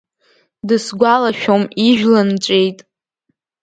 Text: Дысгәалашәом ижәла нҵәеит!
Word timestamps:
Дысгәалашәом 0.67 1.63
ижәла 1.87 2.21
нҵәеит! 2.29 2.79